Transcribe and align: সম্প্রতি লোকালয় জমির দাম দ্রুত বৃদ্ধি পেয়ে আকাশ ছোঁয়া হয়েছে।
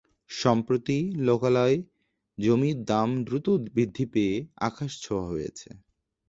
সম্প্রতি 0.33 0.97
লোকালয় 1.27 1.77
জমির 2.37 2.77
দাম 2.85 3.09
দ্রুত 3.25 3.47
বৃদ্ধি 3.67 4.05
পেয়ে 4.13 4.35
আকাশ 4.67 4.91
ছোঁয়া 5.03 5.25
হয়েছে। 5.25 5.69